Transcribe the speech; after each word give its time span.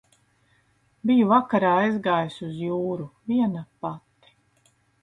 Biju 1.11 1.27
vakarā 1.33 1.75
aizgājusi 1.83 2.45
uz 2.49 2.59
jūru. 2.65 3.09
Viena 3.35 3.67
pati. 3.87 4.37